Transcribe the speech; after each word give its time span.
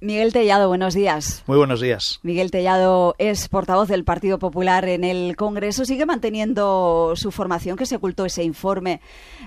Miguel 0.00 0.32
Tellado, 0.32 0.68
buenos 0.68 0.92
días. 0.92 1.42
Muy 1.46 1.56
buenos 1.56 1.80
días. 1.80 2.20
Miguel 2.22 2.50
Tellado 2.50 3.14
es 3.18 3.48
portavoz 3.48 3.88
del 3.88 4.04
Partido 4.04 4.38
Popular 4.38 4.86
en 4.88 5.04
el 5.04 5.36
Congreso. 5.36 5.86
Sigue 5.86 6.04
manteniendo 6.04 7.14
su 7.16 7.30
formación, 7.30 7.78
que 7.78 7.86
se 7.86 7.96
ocultó 7.96 8.26
ese 8.26 8.44
informe, 8.44 9.00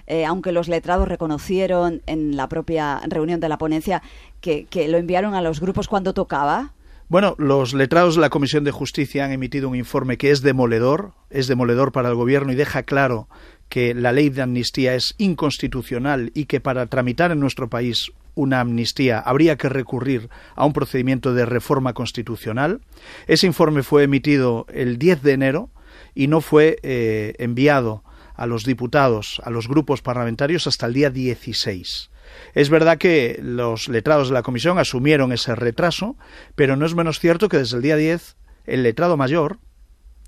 eh, 0.08 0.26
aunque 0.26 0.52
los 0.52 0.68
letrados 0.68 1.08
reconocieron 1.08 2.02
en 2.08 2.36
la 2.36 2.50
propia 2.50 3.00
reunión 3.08 3.40
de 3.40 3.48
la 3.48 3.60
ponencia 3.60 4.02
que, 4.42 4.66
que 4.66 4.88
lo 4.88 4.98
enviaron 4.98 5.36
a 5.36 5.42
los 5.42 5.60
grupos 5.60 5.88
cuando 5.88 6.16
tocaba. 6.16 6.74
Bueno, 7.10 7.36
los 7.38 7.74
letrados 7.76 8.16
de 8.16 8.22
la 8.22 8.30
Comisión 8.30 8.64
de 8.64 8.72
Justicia 8.72 9.26
han 9.26 9.32
emitido 9.32 9.70
un 9.70 9.76
informe 9.76 10.18
que 10.18 10.32
es 10.32 10.42
demoledor, 10.42 11.14
es 11.30 11.48
demoledor 11.48 11.92
para 11.92 12.10
el 12.10 12.16
Gobierno 12.16 12.52
y 12.52 12.56
deja 12.56 12.84
claro 12.84 13.28
que 13.68 13.94
la 13.94 14.12
ley 14.12 14.30
de 14.30 14.42
amnistía 14.42 14.96
es 14.96 15.14
inconstitucional 15.20 16.32
y 16.34 16.46
que 16.46 16.60
para 16.60 16.88
tramitar 16.88 17.32
en 17.32 17.40
nuestro 17.40 17.70
país 17.70 18.12
una 18.40 18.62
amnistía 18.62 19.20
habría 19.20 19.58
que 19.58 19.68
recurrir 19.68 20.30
a 20.56 20.66
un 20.66 20.72
procedimiento 20.72 21.34
de 21.34 21.46
reforma 21.46 21.94
constitucional. 21.94 22.80
Ese 23.28 23.48
informe 23.48 23.84
fue 23.84 24.04
emitido 24.04 24.66
el 24.74 24.98
10 24.98 25.22
de 25.24 25.34
enero 25.34 25.70
y 26.16 26.28
no 26.28 26.40
fue 26.40 26.78
eh, 26.82 27.34
enviado 27.38 28.04
a 28.36 28.46
los 28.46 28.64
diputados, 28.64 29.42
a 29.44 29.50
los 29.50 29.68
grupos 29.68 30.02
parlamentarios 30.02 30.68
hasta 30.68 30.86
el 30.86 30.94
día 30.94 31.10
16. 31.10 32.10
Es 32.54 32.70
verdad 32.70 32.98
que 32.98 33.38
los 33.44 33.90
letrados 33.90 34.30
de 34.30 34.36
la 34.36 34.44
comisión 34.44 34.80
asumieron 34.80 35.34
ese 35.34 35.54
retraso, 35.56 36.16
pero 36.56 36.78
no 36.78 36.86
es 36.86 36.96
menos 36.96 37.20
cierto 37.20 37.50
que 37.50 37.58
desde 37.58 37.76
el 37.76 37.84
día 37.84 37.98
10 37.98 38.38
el 38.66 38.84
letrado 38.84 39.18
mayor, 39.18 39.58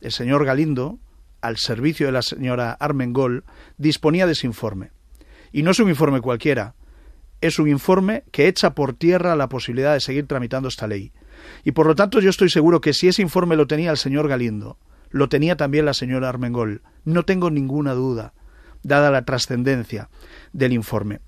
el 0.01 0.11
señor 0.11 0.43
Galindo, 0.43 0.99
al 1.39 1.57
servicio 1.57 2.07
de 2.07 2.11
la 2.11 2.21
señora 2.21 2.73
Armengol, 2.73 3.45
disponía 3.77 4.25
de 4.25 4.33
ese 4.33 4.47
informe. 4.47 4.91
Y 5.53 5.63
no 5.63 5.71
es 5.71 5.79
un 5.79 5.89
informe 5.89 6.19
cualquiera, 6.19 6.75
es 7.41 7.59
un 7.59 7.67
informe 7.67 8.23
que 8.31 8.47
echa 8.47 8.73
por 8.73 8.93
tierra 8.93 9.35
la 9.35 9.49
posibilidad 9.49 9.93
de 9.93 9.99
seguir 9.99 10.27
tramitando 10.27 10.69
esta 10.69 10.87
ley. 10.87 11.11
Y 11.63 11.71
por 11.71 11.87
lo 11.87 11.95
tanto 11.95 12.19
yo 12.19 12.29
estoy 12.29 12.49
seguro 12.49 12.81
que 12.81 12.93
si 12.93 13.07
ese 13.07 13.21
informe 13.21 13.55
lo 13.55 13.67
tenía 13.67 13.91
el 13.91 13.97
señor 13.97 14.27
Galindo, 14.27 14.77
lo 15.09 15.27
tenía 15.27 15.57
también 15.57 15.85
la 15.85 15.93
señora 15.93 16.29
Armengol. 16.29 16.83
No 17.03 17.23
tengo 17.23 17.49
ninguna 17.49 17.93
duda, 17.93 18.33
dada 18.83 19.11
la 19.11 19.25
trascendencia 19.25 20.09
del 20.53 20.73
informe. 20.73 21.19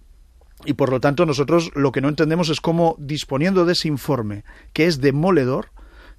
Y 0.65 0.73
por 0.73 0.89
lo 0.89 0.99
tanto 0.99 1.25
nosotros 1.25 1.71
lo 1.75 1.91
que 1.91 2.01
no 2.01 2.09
entendemos 2.09 2.49
es 2.49 2.61
cómo 2.61 2.95
disponiendo 2.99 3.65
de 3.65 3.73
ese 3.73 3.87
informe, 3.87 4.45
que 4.71 4.85
es 4.85 5.01
demoledor, 5.01 5.71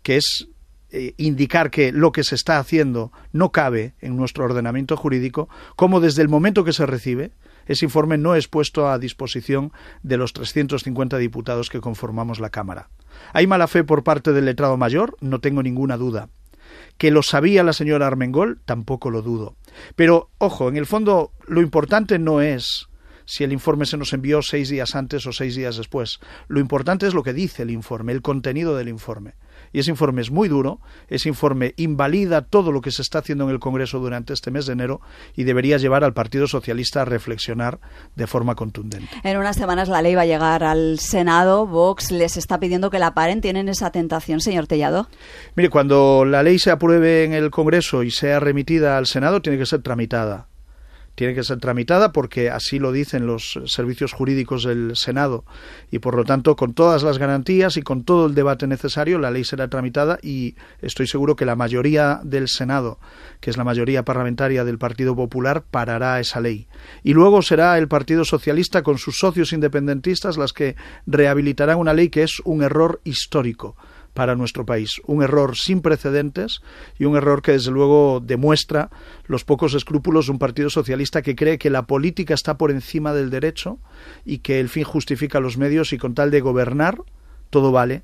que 0.02 0.16
es 0.16 0.48
eh, 0.90 1.14
indicar 1.16 1.70
que 1.70 1.92
lo 1.92 2.12
que 2.12 2.24
se 2.24 2.34
está 2.34 2.58
haciendo 2.58 3.10
no 3.32 3.52
cabe 3.52 3.94
en 4.00 4.16
nuestro 4.16 4.44
ordenamiento 4.44 4.96
jurídico, 4.96 5.48
cómo 5.76 6.00
desde 6.00 6.22
el 6.22 6.28
momento 6.28 6.64
que 6.64 6.74
se 6.74 6.84
recibe, 6.84 7.32
ese 7.66 7.84
informe 7.84 8.18
no 8.18 8.34
es 8.34 8.48
puesto 8.48 8.88
a 8.88 8.98
disposición 8.98 9.72
de 10.02 10.16
los 10.16 10.32
350 10.32 11.18
diputados 11.18 11.70
que 11.70 11.80
conformamos 11.80 12.40
la 12.40 12.50
Cámara. 12.50 12.90
¿Hay 13.32 13.46
mala 13.46 13.68
fe 13.68 13.84
por 13.84 14.04
parte 14.04 14.32
del 14.32 14.44
letrado 14.44 14.76
mayor? 14.76 15.16
No 15.20 15.40
tengo 15.40 15.62
ninguna 15.62 15.96
duda. 15.96 16.28
Que 16.98 17.10
lo 17.10 17.22
sabía 17.22 17.62
la 17.62 17.72
señora 17.72 18.06
Armengol, 18.06 18.60
tampoco 18.64 19.10
lo 19.10 19.22
dudo. 19.22 19.56
Pero, 19.96 20.30
ojo, 20.38 20.68
en 20.68 20.76
el 20.76 20.86
fondo 20.86 21.32
lo 21.46 21.60
importante 21.60 22.18
no 22.18 22.40
es 22.40 22.88
si 23.26 23.42
el 23.42 23.52
informe 23.52 23.86
se 23.86 23.96
nos 23.96 24.12
envió 24.12 24.42
seis 24.42 24.68
días 24.68 24.94
antes 24.94 25.26
o 25.26 25.32
seis 25.32 25.56
días 25.56 25.76
después. 25.76 26.20
Lo 26.46 26.60
importante 26.60 27.06
es 27.06 27.14
lo 27.14 27.22
que 27.22 27.32
dice 27.32 27.62
el 27.62 27.70
informe, 27.70 28.12
el 28.12 28.22
contenido 28.22 28.76
del 28.76 28.88
informe 28.88 29.34
y 29.74 29.80
ese 29.80 29.90
informe 29.90 30.22
es 30.22 30.30
muy 30.30 30.48
duro, 30.48 30.78
ese 31.08 31.28
informe 31.28 31.74
invalida 31.76 32.42
todo 32.42 32.70
lo 32.70 32.80
que 32.80 32.92
se 32.92 33.02
está 33.02 33.18
haciendo 33.18 33.44
en 33.44 33.50
el 33.50 33.58
Congreso 33.58 33.98
durante 33.98 34.32
este 34.32 34.52
mes 34.52 34.66
de 34.66 34.72
enero 34.72 35.00
y 35.36 35.42
debería 35.42 35.78
llevar 35.78 36.04
al 36.04 36.14
Partido 36.14 36.46
Socialista 36.46 37.02
a 37.02 37.04
reflexionar 37.04 37.80
de 38.14 38.28
forma 38.28 38.54
contundente. 38.54 39.08
En 39.24 39.36
unas 39.36 39.56
semanas 39.56 39.88
la 39.88 40.00
ley 40.00 40.14
va 40.14 40.22
a 40.22 40.26
llegar 40.26 40.62
al 40.62 41.00
Senado. 41.00 41.66
Vox 41.66 42.12
les 42.12 42.36
está 42.36 42.60
pidiendo 42.60 42.88
que 42.88 43.00
la 43.00 43.14
paren. 43.14 43.40
¿Tienen 43.40 43.68
esa 43.68 43.90
tentación, 43.90 44.40
señor 44.40 44.68
Tellado? 44.68 45.08
Mire, 45.56 45.70
cuando 45.70 46.24
la 46.24 46.44
ley 46.44 46.60
se 46.60 46.70
apruebe 46.70 47.24
en 47.24 47.32
el 47.32 47.50
Congreso 47.50 48.04
y 48.04 48.12
sea 48.12 48.38
remitida 48.38 48.96
al 48.96 49.06
Senado, 49.06 49.42
tiene 49.42 49.58
que 49.58 49.66
ser 49.66 49.82
tramitada 49.82 50.46
tiene 51.14 51.34
que 51.34 51.44
ser 51.44 51.58
tramitada 51.58 52.12
porque 52.12 52.50
así 52.50 52.78
lo 52.78 52.92
dicen 52.92 53.26
los 53.26 53.60
servicios 53.66 54.12
jurídicos 54.12 54.64
del 54.64 54.96
Senado 54.96 55.44
y 55.90 56.00
por 56.00 56.16
lo 56.16 56.24
tanto 56.24 56.56
con 56.56 56.74
todas 56.74 57.02
las 57.02 57.18
garantías 57.18 57.76
y 57.76 57.82
con 57.82 58.04
todo 58.04 58.26
el 58.26 58.34
debate 58.34 58.66
necesario 58.66 59.18
la 59.18 59.30
ley 59.30 59.44
será 59.44 59.68
tramitada 59.68 60.18
y 60.22 60.56
estoy 60.80 61.06
seguro 61.06 61.36
que 61.36 61.44
la 61.44 61.56
mayoría 61.56 62.20
del 62.24 62.48
Senado, 62.48 62.98
que 63.40 63.50
es 63.50 63.56
la 63.56 63.64
mayoría 63.64 64.04
parlamentaria 64.04 64.64
del 64.64 64.78
Partido 64.78 65.14
Popular, 65.14 65.64
parará 65.70 66.20
esa 66.20 66.40
ley. 66.40 66.66
Y 67.02 67.12
luego 67.12 67.42
será 67.42 67.78
el 67.78 67.88
Partido 67.88 68.24
Socialista 68.24 68.82
con 68.82 68.98
sus 68.98 69.18
socios 69.18 69.52
independentistas 69.52 70.36
las 70.36 70.52
que 70.52 70.76
rehabilitarán 71.06 71.78
una 71.78 71.94
ley 71.94 72.08
que 72.08 72.22
es 72.22 72.40
un 72.44 72.62
error 72.62 73.00
histórico 73.04 73.76
para 74.14 74.36
nuestro 74.36 74.64
país. 74.64 75.02
Un 75.06 75.22
error 75.22 75.56
sin 75.56 75.82
precedentes 75.82 76.62
y 76.98 77.04
un 77.04 77.16
error 77.16 77.42
que 77.42 77.52
desde 77.52 77.70
luego 77.70 78.20
demuestra 78.24 78.90
los 79.26 79.44
pocos 79.44 79.74
escrúpulos 79.74 80.26
de 80.26 80.32
un 80.32 80.38
partido 80.38 80.70
socialista 80.70 81.20
que 81.20 81.36
cree 81.36 81.58
que 81.58 81.70
la 81.70 81.82
política 81.82 82.32
está 82.32 82.56
por 82.56 82.70
encima 82.70 83.12
del 83.12 83.30
derecho 83.30 83.78
y 84.24 84.38
que 84.38 84.60
el 84.60 84.68
fin 84.68 84.84
justifica 84.84 85.40
los 85.40 85.58
medios 85.58 85.92
y 85.92 85.98
con 85.98 86.14
tal 86.14 86.30
de 86.30 86.40
gobernar 86.40 86.98
todo 87.50 87.72
vale 87.72 88.02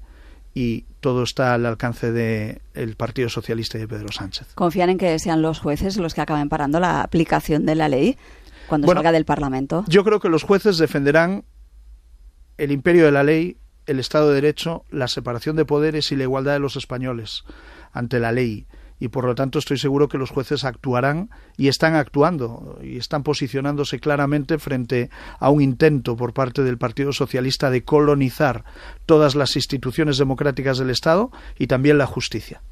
y 0.52 0.84
todo 0.98 1.22
está 1.22 1.54
al 1.54 1.64
alcance 1.64 2.10
del 2.12 2.96
Partido 2.96 3.28
Socialista 3.28 3.78
y 3.78 3.82
de 3.82 3.88
Pedro 3.88 4.10
Sánchez. 4.10 4.48
¿Confían 4.54 4.90
en 4.90 4.98
que 4.98 5.18
sean 5.18 5.42
los 5.42 5.60
jueces 5.60 5.96
los 5.96 6.12
que 6.12 6.20
acaben 6.20 6.48
parando 6.48 6.80
la 6.80 7.02
aplicación 7.02 7.64
de 7.66 7.76
la 7.76 7.88
ley 7.88 8.18
cuando 8.66 8.88
salga 8.88 9.12
del 9.12 9.24
Parlamento? 9.24 9.84
Yo 9.86 10.04
creo 10.04 10.18
que 10.18 10.28
los 10.28 10.42
jueces 10.42 10.78
defenderán 10.78 11.44
el 12.58 12.72
imperio 12.72 13.04
de 13.04 13.12
la 13.12 13.22
ley 13.22 13.56
el 13.90 13.98
Estado 13.98 14.28
de 14.28 14.36
Derecho, 14.36 14.84
la 14.90 15.08
separación 15.08 15.56
de 15.56 15.64
poderes 15.64 16.12
y 16.12 16.16
la 16.16 16.22
igualdad 16.22 16.52
de 16.52 16.60
los 16.60 16.76
españoles 16.76 17.42
ante 17.92 18.20
la 18.20 18.30
ley. 18.30 18.66
Y 19.00 19.08
por 19.08 19.24
lo 19.24 19.34
tanto 19.34 19.58
estoy 19.58 19.78
seguro 19.78 20.08
que 20.08 20.18
los 20.18 20.30
jueces 20.30 20.64
actuarán 20.64 21.30
y 21.56 21.68
están 21.68 21.94
actuando 21.96 22.78
y 22.82 22.98
están 22.98 23.22
posicionándose 23.22 23.98
claramente 23.98 24.58
frente 24.58 25.10
a 25.38 25.50
un 25.50 25.60
intento 25.60 26.16
por 26.16 26.34
parte 26.34 26.62
del 26.62 26.78
Partido 26.78 27.12
Socialista 27.12 27.70
de 27.70 27.82
colonizar 27.82 28.64
todas 29.06 29.34
las 29.34 29.56
instituciones 29.56 30.18
democráticas 30.18 30.78
del 30.78 30.90
Estado 30.90 31.32
y 31.58 31.66
también 31.66 31.98
la 31.98 32.06
justicia. 32.06 32.62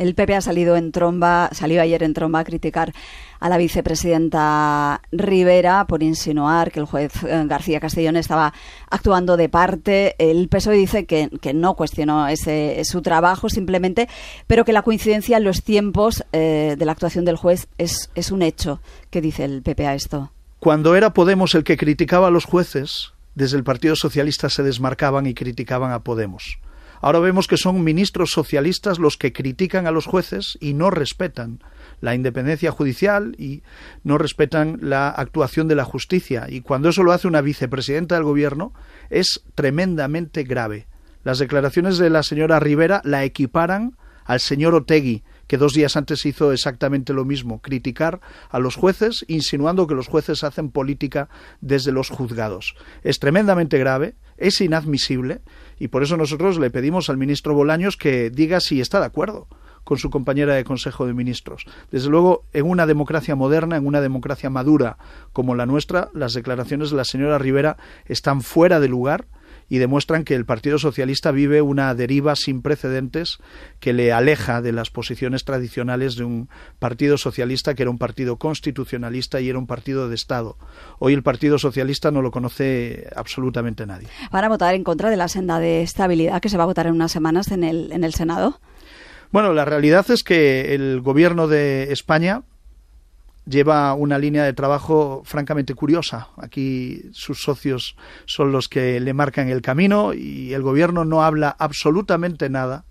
El 0.00 0.14
PP 0.14 0.34
ha 0.34 0.40
salido 0.40 0.76
en 0.76 0.92
tromba, 0.92 1.50
salió 1.52 1.82
ayer 1.82 2.02
en 2.02 2.14
tromba 2.14 2.38
a 2.38 2.44
criticar 2.44 2.94
a 3.38 3.50
la 3.50 3.58
vicepresidenta 3.58 5.02
Rivera 5.12 5.86
por 5.86 6.02
insinuar 6.02 6.72
que 6.72 6.80
el 6.80 6.86
juez 6.86 7.12
eh, 7.22 7.44
García 7.46 7.80
Castellón 7.80 8.16
estaba 8.16 8.54
actuando 8.88 9.36
de 9.36 9.50
parte. 9.50 10.14
El 10.16 10.48
PSOE 10.48 10.76
dice 10.76 11.04
que, 11.04 11.28
no 11.52 11.74
cuestionó 11.74 12.28
ese, 12.28 12.80
su 12.84 13.02
trabajo 13.02 13.50
simplemente, 13.50 14.08
pero 14.46 14.64
que 14.64 14.72
la 14.72 14.80
coincidencia 14.80 15.36
en 15.36 15.44
los 15.44 15.62
tiempos 15.62 16.24
eh, 16.32 16.76
de 16.78 16.84
la 16.86 16.92
actuación 16.92 17.26
del 17.26 17.36
juez 17.36 17.68
es, 17.76 18.08
es 18.14 18.32
un 18.32 18.40
hecho. 18.40 18.80
¿Qué 19.10 19.20
dice 19.20 19.44
el 19.44 19.60
PP 19.60 19.86
a 19.86 19.94
esto? 19.94 20.32
Cuando 20.60 20.96
era 20.96 21.12
Podemos 21.12 21.54
el 21.54 21.62
que 21.62 21.76
criticaba 21.76 22.28
a 22.28 22.30
los 22.30 22.46
jueces, 22.46 23.12
desde 23.34 23.58
el 23.58 23.64
Partido 23.64 23.94
Socialista 23.96 24.48
se 24.48 24.62
desmarcaban 24.62 25.26
y 25.26 25.34
criticaban 25.34 25.92
a 25.92 25.98
Podemos. 25.98 26.58
Ahora 27.00 27.18
vemos 27.18 27.46
que 27.46 27.56
son 27.56 27.82
ministros 27.82 28.30
socialistas 28.30 28.98
los 28.98 29.16
que 29.16 29.32
critican 29.32 29.86
a 29.86 29.90
los 29.90 30.06
jueces 30.06 30.58
y 30.60 30.74
no 30.74 30.90
respetan 30.90 31.60
la 32.00 32.14
independencia 32.14 32.70
judicial 32.70 33.34
y 33.38 33.62
no 34.04 34.18
respetan 34.18 34.78
la 34.82 35.08
actuación 35.08 35.66
de 35.66 35.74
la 35.74 35.84
justicia. 35.84 36.46
Y 36.48 36.60
cuando 36.60 36.90
eso 36.90 37.02
lo 37.02 37.12
hace 37.12 37.26
una 37.26 37.40
vicepresidenta 37.40 38.14
del 38.16 38.24
Gobierno 38.24 38.74
es 39.08 39.42
tremendamente 39.54 40.44
grave. 40.44 40.86
Las 41.24 41.38
declaraciones 41.38 41.98
de 41.98 42.10
la 42.10 42.22
señora 42.22 42.60
Rivera 42.60 43.00
la 43.04 43.24
equiparan 43.24 43.96
al 44.24 44.40
señor 44.40 44.74
Otegui, 44.74 45.22
que 45.50 45.58
dos 45.58 45.72
días 45.72 45.96
antes 45.96 46.24
hizo 46.26 46.52
exactamente 46.52 47.12
lo 47.12 47.24
mismo, 47.24 47.60
criticar 47.60 48.20
a 48.50 48.60
los 48.60 48.76
jueces, 48.76 49.24
insinuando 49.26 49.88
que 49.88 49.96
los 49.96 50.06
jueces 50.06 50.44
hacen 50.44 50.70
política 50.70 51.28
desde 51.60 51.90
los 51.90 52.08
juzgados. 52.08 52.76
Es 53.02 53.18
tremendamente 53.18 53.76
grave, 53.76 54.14
es 54.36 54.60
inadmisible 54.60 55.40
y 55.76 55.88
por 55.88 56.04
eso 56.04 56.16
nosotros 56.16 56.60
le 56.60 56.70
pedimos 56.70 57.10
al 57.10 57.16
ministro 57.16 57.52
Bolaños 57.52 57.96
que 57.96 58.30
diga 58.30 58.60
si 58.60 58.80
está 58.80 59.00
de 59.00 59.06
acuerdo 59.06 59.48
con 59.82 59.98
su 59.98 60.08
compañera 60.08 60.54
de 60.54 60.62
Consejo 60.62 61.04
de 61.04 61.14
Ministros. 61.14 61.64
Desde 61.90 62.10
luego, 62.10 62.44
en 62.52 62.70
una 62.70 62.86
democracia 62.86 63.34
moderna, 63.34 63.76
en 63.76 63.88
una 63.88 64.00
democracia 64.00 64.50
madura 64.50 64.98
como 65.32 65.56
la 65.56 65.66
nuestra, 65.66 66.10
las 66.14 66.32
declaraciones 66.32 66.90
de 66.90 66.96
la 66.96 67.04
señora 67.04 67.38
Rivera 67.38 67.76
están 68.06 68.42
fuera 68.42 68.78
de 68.78 68.86
lugar 68.86 69.26
y 69.70 69.78
demuestran 69.78 70.24
que 70.24 70.34
el 70.34 70.44
Partido 70.44 70.78
Socialista 70.78 71.30
vive 71.30 71.62
una 71.62 71.94
deriva 71.94 72.36
sin 72.36 72.60
precedentes 72.60 73.38
que 73.78 73.94
le 73.94 74.12
aleja 74.12 74.60
de 74.60 74.72
las 74.72 74.90
posiciones 74.90 75.44
tradicionales 75.44 76.16
de 76.16 76.24
un 76.24 76.50
Partido 76.78 77.16
Socialista 77.16 77.74
que 77.74 77.84
era 77.84 77.90
un 77.90 77.96
partido 77.98 78.36
constitucionalista 78.36 79.40
y 79.40 79.48
era 79.48 79.58
un 79.58 79.66
partido 79.66 80.08
de 80.08 80.16
Estado. 80.16 80.58
Hoy 80.98 81.14
el 81.14 81.22
Partido 81.22 81.58
Socialista 81.58 82.10
no 82.10 82.20
lo 82.20 82.32
conoce 82.32 83.08
absolutamente 83.16 83.86
nadie. 83.86 84.08
¿Van 84.30 84.44
a 84.44 84.48
votar 84.48 84.74
en 84.74 84.84
contra 84.84 85.08
de 85.08 85.16
la 85.16 85.28
senda 85.28 85.60
de 85.60 85.82
estabilidad 85.82 86.42
que 86.42 86.48
se 86.48 86.56
va 86.56 86.64
a 86.64 86.66
votar 86.66 86.86
en 86.86 86.94
unas 86.94 87.12
semanas 87.12 87.52
en 87.52 87.62
el, 87.62 87.92
en 87.92 88.04
el 88.04 88.12
Senado? 88.12 88.60
Bueno, 89.30 89.52
la 89.52 89.64
realidad 89.64 90.10
es 90.10 90.24
que 90.24 90.74
el 90.74 91.00
gobierno 91.00 91.46
de 91.46 91.92
España 91.92 92.42
lleva 93.46 93.94
una 93.94 94.18
línea 94.18 94.44
de 94.44 94.52
trabajo 94.52 95.22
francamente 95.24 95.74
curiosa. 95.74 96.28
Aquí 96.36 97.02
sus 97.12 97.42
socios 97.42 97.96
son 98.26 98.52
los 98.52 98.68
que 98.68 99.00
le 99.00 99.14
marcan 99.14 99.48
el 99.48 99.62
camino 99.62 100.14
y 100.14 100.52
el 100.52 100.62
gobierno 100.62 101.04
no 101.04 101.22
habla 101.22 101.54
absolutamente 101.58 102.48
nada 102.48 102.84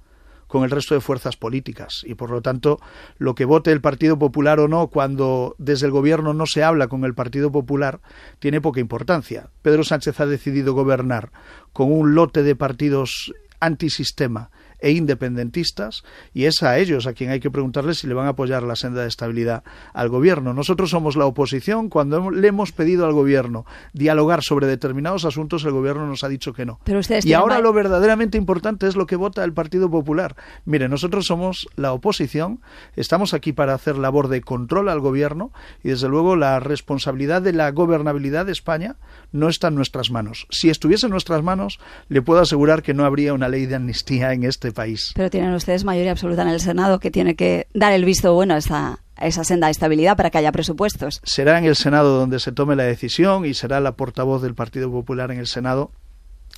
con 0.48 0.63
el 0.63 0.72
resto 0.72 0.96
de 0.96 1.01
fuerzas 1.01 1.38
políticas 1.38 2.04
y 2.06 2.16
por 2.16 2.31
lo 2.31 2.42
tanto 2.42 2.80
lo 3.19 3.36
que 3.36 3.46
vote 3.46 3.72
el 3.72 3.81
Partido 3.81 4.18
Popular 4.18 4.60
o 4.60 4.68
no 4.68 4.88
cuando 4.88 5.56
desde 5.60 5.86
el 5.86 5.92
gobierno 5.92 6.34
no 6.34 6.48
se 6.48 6.63
habla 6.63 6.88
con 6.88 7.06
el 7.06 7.13
Partido 7.13 7.52
Popular 7.52 8.02
tiene 8.40 8.60
poca 8.60 8.80
importancia. 8.80 9.52
Pedro 9.62 9.84
Sánchez 9.84 10.19
ha 10.19 10.25
decidido 10.25 10.74
gobernar 10.74 11.31
con 11.72 11.92
un 11.92 12.16
lote 12.16 12.42
de 12.42 12.56
partidos 12.56 13.31
antisistema 13.60 14.50
e 14.80 14.92
independentistas 14.92 16.04
y 16.34 16.46
es 16.46 16.64
a 16.64 16.78
ellos 16.78 17.08
a 17.08 17.14
quien 17.14 17.31
hay 17.31 17.40
que 17.40 17.52
preguntarles 17.52 18.00
si 18.00 18.08
le 18.08 18.14
van 18.14 18.28
a 18.28 18.30
apoyar 18.30 18.64
la 18.64 18.76
senda 18.76 19.02
de 19.02 19.08
estabilidad 19.08 19.64
al 19.94 20.10
gobierno. 20.10 20.54
Nosotros 20.54 20.90
somos 20.90 21.16
la 21.16 21.26
oposición. 21.26 21.90
Cuando 21.90 22.31
le 22.31 22.48
hemos 22.48 22.72
pedido 22.72 23.06
al 23.06 23.14
gobierno 23.14 23.66
dialogar 23.94 24.44
sobre 24.44 24.68
determinados 24.68 25.26
asuntos, 25.26 25.64
el 25.66 25.72
gobierno 25.72 26.08
nos 26.08 26.24
ha 26.24 26.30
dicho 26.30 26.54
que 26.54 26.66
no. 26.66 26.80
y 27.24 27.34
ahora 27.34 27.60
lo 27.60 27.74
verdaderamente 27.74 28.38
importante 28.38 28.88
es 28.88 28.96
lo 28.96 29.06
que 29.06 29.16
vota 29.16 29.44
el 29.44 29.54
Partido 29.54 29.90
Popular. 29.90 30.36
Mire, 30.66 30.90
nosotros 30.90 31.26
somos 31.26 31.68
la 31.76 31.94
oposición, 31.94 32.62
estamos 32.96 33.34
aquí 33.34 33.54
para 33.54 33.74
hacer 33.74 33.98
labor 33.98 34.28
de 34.28 34.42
control 34.42 34.90
al 34.90 35.00
gobierno 35.00 35.52
y 35.84 35.90
desde 35.90 36.10
luego 36.10 36.36
la 36.36 36.60
responsabilidad 36.60 37.42
de 37.42 37.54
la 37.54 37.72
gobernabilidad 37.72 38.46
de 38.46 38.52
España 38.52 38.96
no 39.31 39.50
está 39.50 39.68
en 39.68 39.76
nuestras 39.76 40.12
manos. 40.12 40.48
Si 40.50 40.70
estuviese 40.70 41.08
en 41.08 41.12
nuestras 41.12 41.44
manos, 41.44 41.80
le 42.08 42.22
puedo 42.22 42.42
asegurar 42.42 42.84
que 42.84 42.94
no 42.94 43.06
habría 43.06 43.34
una 43.34 43.50
ley 43.50 43.66
de 43.66 43.76
amnistía 43.76 44.34
en 44.34 44.44
este 44.44 44.69
país. 44.74 45.12
Pero 45.16 45.30
tienen 45.30 45.54
ustedes 45.54 45.83
mayoría 45.83 46.12
absoluta 46.12 46.42
en 46.42 46.50
el 46.50 46.60
Senado 46.60 47.00
que 47.00 47.12
tiene 47.12 47.36
que 47.36 47.68
dar 47.74 47.94
el 47.94 48.06
visto 48.06 48.33
bueno 48.33 48.54
a 48.54 48.57
esa, 48.57 49.00
esa 49.19 49.44
senda 49.44 49.68
de 49.68 49.71
estabilidad 49.71 50.18
para 50.18 50.30
que 50.30 50.38
haya 50.38 50.51
presupuestos. 50.51 51.21
Será 51.24 51.57
en 51.57 51.66
el 51.66 51.75
Senado 51.75 52.18
donde 52.18 52.39
se 52.39 52.51
tome 52.51 52.75
la 52.75 52.83
decisión 52.83 53.45
y 53.45 53.54
será 53.54 53.80
la 53.80 53.94
portavoz 53.94 54.42
del 54.42 54.56
Partido 54.56 54.92
Popular 54.92 55.31
en 55.31 55.39
el 55.39 55.48
Senado 55.48 55.92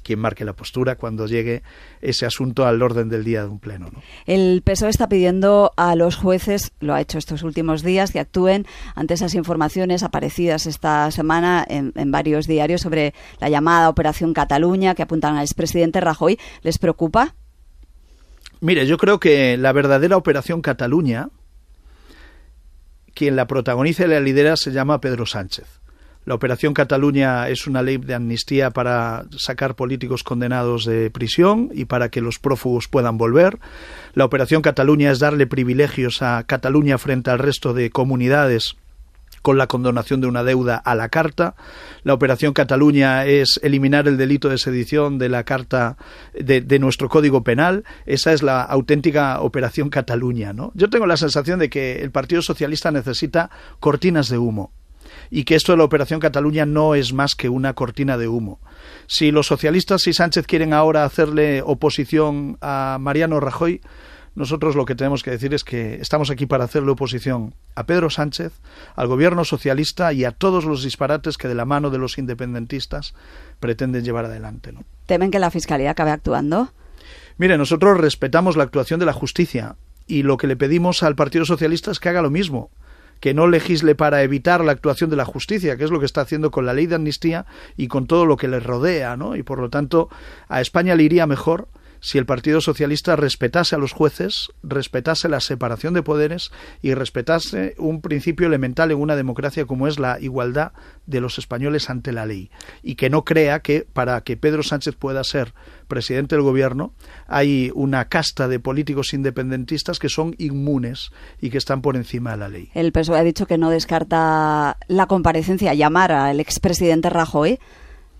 quien 0.03 0.19
marque 0.19 0.45
la 0.45 0.53
postura 0.53 0.95
cuando 0.95 1.27
llegue 1.27 1.63
ese 2.01 2.25
asunto 2.25 2.65
al 2.65 2.81
orden 2.81 3.09
del 3.09 3.23
día 3.23 3.43
de 3.43 3.49
un 3.49 3.59
pleno. 3.59 3.89
El 4.25 4.61
PSOE 4.63 4.89
está 4.89 5.07
pidiendo 5.07 5.73
a 5.77 5.95
los 5.95 6.15
jueces, 6.15 6.71
lo 6.79 6.93
ha 6.93 7.01
hecho 7.01 7.17
estos 7.17 7.43
últimos 7.43 7.83
días, 7.83 8.11
que 8.11 8.19
actúen 8.19 8.65
ante 8.95 9.13
esas 9.13 9.35
informaciones 9.35 10.03
aparecidas 10.03 10.65
esta 10.65 11.11
semana 11.11 11.65
en, 11.67 11.93
en 11.95 12.11
varios 12.11 12.47
diarios 12.47 12.81
sobre 12.81 13.13
la 13.39 13.49
llamada 13.49 13.89
Operación 13.89 14.33
Cataluña 14.33 14.95
que 14.95 15.03
apuntan 15.03 15.35
al 15.35 15.43
expresidente 15.43 16.01
Rajoy. 16.01 16.39
¿Les 16.63 16.77
preocupa? 16.77 17.35
Mire, 18.59 18.85
yo 18.85 18.97
creo 18.97 19.19
que 19.19 19.57
la 19.57 19.71
verdadera 19.71 20.17
operación 20.17 20.61
Cataluña, 20.61 21.29
quien 23.13 23.35
la 23.35 23.47
protagoniza 23.47 24.05
y 24.05 24.09
la 24.09 24.19
lidera 24.19 24.55
se 24.55 24.71
llama 24.71 25.01
Pedro 25.01 25.25
Sánchez. 25.25 25.81
La 26.23 26.35
operación 26.35 26.75
Cataluña 26.75 27.49
es 27.49 27.65
una 27.65 27.81
ley 27.81 27.97
de 27.97 28.13
amnistía 28.13 28.69
para 28.69 29.25
sacar 29.35 29.75
políticos 29.75 30.21
condenados 30.21 30.85
de 30.85 31.09
prisión 31.09 31.71
y 31.73 31.85
para 31.85 32.09
que 32.09 32.21
los 32.21 32.37
prófugos 32.37 32.87
puedan 32.87 33.17
volver. 33.17 33.57
La 34.13 34.25
operación 34.25 34.61
Cataluña 34.61 35.09
es 35.09 35.17
darle 35.17 35.47
privilegios 35.47 36.21
a 36.21 36.43
Cataluña 36.43 36.99
frente 36.99 37.31
al 37.31 37.39
resto 37.39 37.73
de 37.73 37.89
comunidades 37.89 38.75
con 39.41 39.57
la 39.57 39.67
condonación 39.67 40.21
de 40.21 40.27
una 40.27 40.43
deuda 40.43 40.77
a 40.77 40.95
la 40.95 41.09
carta. 41.09 41.55
La 42.03 42.13
operación 42.13 42.53
Cataluña 42.53 43.25
es 43.25 43.59
eliminar 43.63 44.07
el 44.07 44.17
delito 44.17 44.49
de 44.49 44.57
sedición 44.57 45.17
de 45.17 45.29
la 45.29 45.43
carta 45.43 45.97
de, 46.33 46.61
de, 46.61 46.79
nuestro 46.79 47.09
Código 47.09 47.43
Penal. 47.43 47.83
Esa 48.05 48.33
es 48.33 48.43
la 48.43 48.61
auténtica 48.61 49.41
operación 49.41 49.89
Cataluña. 49.89 50.53
¿no? 50.53 50.71
Yo 50.75 50.89
tengo 50.89 51.05
la 51.05 51.17
sensación 51.17 51.59
de 51.59 51.69
que 51.69 52.01
el 52.01 52.11
Partido 52.11 52.41
Socialista 52.41 52.91
necesita 52.91 53.49
cortinas 53.79 54.29
de 54.29 54.37
humo 54.37 54.71
y 55.29 55.45
que 55.45 55.55
esto 55.55 55.71
de 55.71 55.77
la 55.77 55.83
Operación 55.85 56.19
Cataluña 56.19 56.65
no 56.65 56.95
es 56.95 57.13
más 57.13 57.35
que 57.35 57.49
una 57.49 57.73
cortina 57.73 58.17
de 58.17 58.27
humo. 58.27 58.59
Si 59.07 59.31
los 59.31 59.47
socialistas 59.47 60.05
y 60.07 60.13
Sánchez 60.13 60.45
quieren 60.45 60.73
ahora 60.73 61.05
hacerle 61.05 61.61
oposición 61.65 62.57
a 62.61 62.97
Mariano 62.99 63.39
Rajoy, 63.39 63.81
nosotros 64.33 64.75
lo 64.75 64.85
que 64.85 64.95
tenemos 64.95 65.23
que 65.23 65.31
decir 65.31 65.53
es 65.53 65.63
que 65.63 65.95
estamos 65.95 66.29
aquí 66.29 66.45
para 66.45 66.63
hacerle 66.63 66.91
oposición 66.91 67.53
a 67.75 67.85
Pedro 67.85 68.09
Sánchez, 68.09 68.53
al 68.95 69.07
gobierno 69.07 69.43
socialista 69.43 70.13
y 70.13 70.23
a 70.23 70.31
todos 70.31 70.63
los 70.63 70.83
disparates 70.83 71.37
que 71.37 71.47
de 71.47 71.55
la 71.55 71.65
mano 71.65 71.89
de 71.89 71.97
los 71.97 72.17
independentistas 72.17 73.13
pretenden 73.59 74.03
llevar 74.03 74.25
adelante. 74.25 74.71
¿no? 74.71 74.83
¿Temen 75.05 75.31
que 75.31 75.39
la 75.39 75.51
Fiscalía 75.51 75.91
acabe 75.91 76.11
actuando? 76.11 76.71
Mire, 77.37 77.57
nosotros 77.57 77.97
respetamos 77.97 78.55
la 78.55 78.63
actuación 78.63 78.99
de 78.99 79.05
la 79.05 79.13
justicia 79.13 79.75
y 80.07 80.23
lo 80.23 80.37
que 80.37 80.47
le 80.47 80.55
pedimos 80.55 81.03
al 81.03 81.15
Partido 81.15 81.45
Socialista 81.45 81.91
es 81.91 81.99
que 81.99 82.09
haga 82.09 82.21
lo 82.21 82.29
mismo 82.29 82.71
que 83.19 83.33
no 83.35 83.47
legisle 83.47 83.93
para 83.93 84.23
evitar 84.23 84.65
la 84.65 84.71
actuación 84.71 85.11
de 85.11 85.15
la 85.15 85.25
justicia, 85.25 85.77
que 85.77 85.83
es 85.83 85.91
lo 85.91 85.99
que 85.99 86.07
está 86.07 86.21
haciendo 86.21 86.49
con 86.49 86.65
la 86.65 86.73
ley 86.73 86.87
de 86.87 86.95
amnistía 86.95 87.45
y 87.77 87.87
con 87.87 88.07
todo 88.07 88.25
lo 88.25 88.35
que 88.35 88.47
le 88.47 88.59
rodea, 88.59 89.15
¿no? 89.15 89.35
Y 89.35 89.43
por 89.43 89.59
lo 89.59 89.69
tanto, 89.69 90.09
a 90.49 90.59
España 90.59 90.95
le 90.95 91.03
iría 91.03 91.27
mejor 91.27 91.67
si 92.03 92.17
el 92.17 92.25
Partido 92.25 92.61
Socialista 92.61 93.15
respetase 93.15 93.75
a 93.75 93.77
los 93.77 93.93
jueces, 93.93 94.51
respetase 94.63 95.29
la 95.29 95.39
separación 95.39 95.93
de 95.93 96.01
poderes 96.01 96.51
y 96.81 96.95
respetase 96.95 97.75
un 97.77 98.01
principio 98.01 98.47
elemental 98.47 98.89
en 98.89 98.97
una 98.97 99.15
democracia 99.15 99.65
como 99.65 99.87
es 99.87 99.99
la 99.99 100.19
igualdad 100.19 100.71
de 101.05 101.21
los 101.21 101.37
españoles 101.37 101.91
ante 101.91 102.11
la 102.11 102.25
ley 102.25 102.49
y 102.81 102.95
que 102.95 103.11
no 103.11 103.23
crea 103.23 103.59
que 103.59 103.85
para 103.93 104.19
que 104.21 104.35
Pedro 104.35 104.63
Sánchez 104.63 104.95
pueda 104.95 105.23
ser 105.23 105.53
presidente 105.87 106.33
del 106.35 106.41
gobierno 106.43 106.95
hay 107.27 107.71
una 107.75 108.05
casta 108.05 108.47
de 108.47 108.59
políticos 108.59 109.13
independentistas 109.13 109.99
que 109.99 110.09
son 110.09 110.33
inmunes 110.39 111.11
y 111.39 111.51
que 111.51 111.59
están 111.59 111.83
por 111.83 111.95
encima 111.95 112.31
de 112.31 112.37
la 112.37 112.49
ley. 112.49 112.71
El 112.73 112.91
PSOE 112.91 113.19
ha 113.19 113.23
dicho 113.23 113.45
que 113.45 113.59
no 113.59 113.69
descarta 113.69 114.77
la 114.87 115.05
comparecencia, 115.05 115.75
llamar 115.75 116.11
al 116.11 116.39
expresidente 116.39 117.11
Rajoy. 117.11 117.59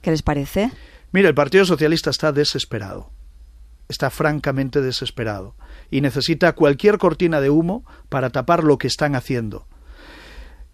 ¿Qué 0.04 0.12
les 0.12 0.22
parece? 0.22 0.70
Mire, 1.12 1.30
el 1.30 1.36
Partido 1.36 1.66
Socialista 1.66 2.12
está 2.12 2.32
desesperado 2.32 3.10
está 3.92 4.10
francamente 4.10 4.82
desesperado 4.82 5.56
y 5.92 6.02
necesita 6.02 6.54
cualquier 6.54 6.98
cortina 6.98 7.42
de 7.42 7.50
humo 7.50 7.86
para 8.10 8.30
tapar 8.30 8.64
lo 8.64 8.78
que 8.78 8.88
están 8.88 9.16
haciendo. 9.16 9.68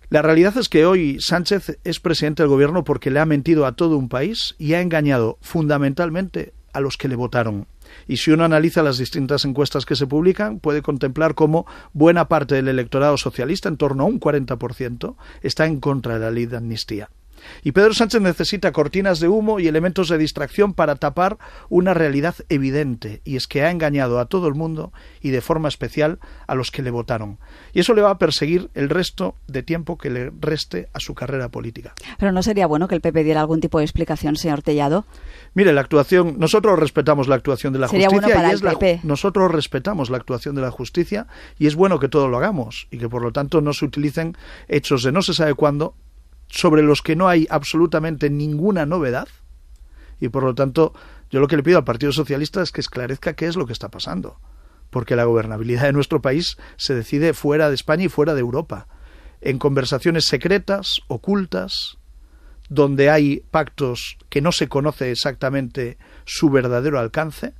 La 0.09 0.21
realidad 0.21 0.55
es 0.57 0.69
que 0.69 0.85
hoy 0.85 1.17
Sánchez 1.19 1.79
es 1.83 1.99
presidente 1.99 2.41
del 2.41 2.49
gobierno 2.49 2.85
porque 2.85 3.11
le 3.11 3.19
ha 3.19 3.25
mentido 3.25 3.65
a 3.65 3.73
todo 3.73 3.97
un 3.97 4.07
país 4.07 4.55
y 4.57 4.73
ha 4.73 4.81
engañado 4.81 5.37
fundamentalmente 5.41 6.53
a 6.71 6.79
los 6.79 6.95
que 6.95 7.09
le 7.09 7.15
votaron. 7.15 7.67
Y 8.07 8.17
si 8.17 8.31
uno 8.31 8.45
analiza 8.45 8.83
las 8.83 8.97
distintas 8.97 9.43
encuestas 9.43 9.85
que 9.85 9.95
se 9.95 10.07
publican, 10.07 10.59
puede 10.59 10.81
contemplar 10.81 11.35
cómo 11.35 11.65
buena 11.91 12.27
parte 12.27 12.55
del 12.55 12.69
electorado 12.69 13.17
socialista, 13.17 13.67
en 13.67 13.77
torno 13.77 14.03
a 14.03 14.07
un 14.07 14.19
40%, 14.19 15.15
está 15.41 15.65
en 15.65 15.79
contra 15.79 16.13
de 16.13 16.19
la 16.19 16.31
ley 16.31 16.45
de 16.45 16.57
amnistía. 16.57 17.09
Y 17.63 17.71
Pedro 17.71 17.93
Sánchez 17.93 18.21
necesita 18.21 18.71
cortinas 18.71 19.19
de 19.19 19.27
humo 19.27 19.59
y 19.59 19.67
elementos 19.67 20.09
de 20.09 20.17
distracción 20.17 20.73
para 20.73 20.95
tapar 20.95 21.37
una 21.69 21.93
realidad 21.93 22.35
evidente, 22.49 23.21
y 23.23 23.35
es 23.35 23.47
que 23.47 23.63
ha 23.63 23.71
engañado 23.71 24.19
a 24.19 24.25
todo 24.25 24.47
el 24.47 24.55
mundo 24.55 24.91
y 25.21 25.29
de 25.29 25.41
forma 25.41 25.67
especial 25.67 26.19
a 26.47 26.55
los 26.55 26.71
que 26.71 26.81
le 26.81 26.91
votaron. 26.91 27.37
Y 27.73 27.79
eso 27.79 27.93
le 27.93 28.01
va 28.01 28.11
a 28.11 28.17
perseguir 28.17 28.69
el 28.73 28.89
resto 28.89 29.35
de 29.47 29.63
tiempo 29.63 29.97
que 29.97 30.09
le 30.09 30.31
reste 30.39 30.89
a 30.93 30.99
su 30.99 31.13
carrera 31.15 31.49
política. 31.49 31.93
Pero 32.17 32.31
no 32.31 32.43
sería 32.43 32.67
bueno 32.67 32.87
que 32.87 32.95
el 32.95 33.01
PP 33.01 33.23
diera 33.23 33.41
algún 33.41 33.61
tipo 33.61 33.79
de 33.79 33.85
explicación, 33.85 34.35
señor 34.35 34.61
Tellado. 34.61 35.05
Mire, 35.53 35.73
la 35.73 35.81
actuación, 35.81 36.35
nosotros 36.37 36.77
respetamos 36.79 37.27
la 37.27 37.35
actuación 37.35 37.73
de 37.73 37.79
la 37.79 37.87
justicia 37.87 38.49
y 38.49 38.53
es 38.53 38.61
la, 38.61 38.77
nosotros 39.03 39.51
respetamos 39.51 40.09
la 40.09 40.17
actuación 40.17 40.55
de 40.55 40.61
la 40.61 40.71
justicia 40.71 41.27
y 41.57 41.67
es 41.67 41.75
bueno 41.75 41.99
que 41.99 42.09
todo 42.09 42.27
lo 42.27 42.37
hagamos 42.37 42.87
y 42.91 42.97
que 42.97 43.09
por 43.09 43.21
lo 43.21 43.31
tanto 43.31 43.61
no 43.61 43.73
se 43.73 43.85
utilicen 43.85 44.35
hechos 44.67 45.03
de 45.03 45.11
no 45.11 45.21
se 45.21 45.33
sabe 45.33 45.53
cuándo 45.53 45.95
sobre 46.47 46.81
los 46.81 47.01
que 47.01 47.15
no 47.15 47.27
hay 47.27 47.47
absolutamente 47.49 48.29
ninguna 48.29 48.85
novedad 48.85 49.27
y 50.19 50.29
por 50.29 50.43
lo 50.43 50.55
tanto 50.55 50.93
yo 51.29 51.39
lo 51.39 51.47
que 51.47 51.57
le 51.57 51.63
pido 51.63 51.77
al 51.77 51.83
Partido 51.83 52.11
Socialista 52.11 52.61
es 52.61 52.71
que 52.71 52.81
esclarezca 52.81 53.33
qué 53.33 53.47
es 53.47 53.55
lo 53.55 53.65
que 53.65 53.73
está 53.73 53.89
pasando 53.89 54.39
porque 54.89 55.15
la 55.15 55.25
gobernabilidad 55.25 55.83
de 55.83 55.93
nuestro 55.93 56.21
país 56.21 56.57
se 56.77 56.95
decide 56.95 57.33
fuera 57.33 57.69
de 57.69 57.75
España 57.75 58.05
y 58.05 58.09
fuera 58.09 58.33
de 58.33 58.41
Europa 58.41 58.87
en 59.41 59.59
conversaciones 59.59 60.25
secretas, 60.25 61.01
ocultas, 61.07 61.97
donde 62.69 63.09
hay 63.09 63.43
pactos 63.51 64.17
que 64.29 64.41
no 64.41 64.51
se 64.51 64.67
conoce 64.67 65.11
exactamente 65.11 65.97
su 66.25 66.49
verdadero 66.49 66.99
alcance 66.99 67.53